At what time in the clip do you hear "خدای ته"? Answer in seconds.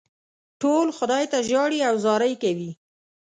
0.97-1.37